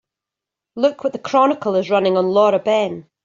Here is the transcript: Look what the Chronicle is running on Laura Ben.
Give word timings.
Look 0.75 1.03
what 1.03 1.13
the 1.13 1.19
Chronicle 1.19 1.75
is 1.75 1.91
running 1.91 2.17
on 2.17 2.27
Laura 2.29 2.57
Ben. 2.57 3.07